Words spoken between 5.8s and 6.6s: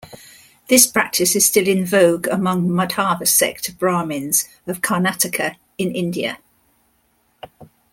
India.